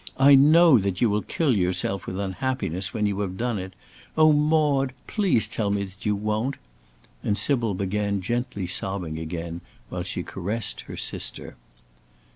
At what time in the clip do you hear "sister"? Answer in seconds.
10.97-11.55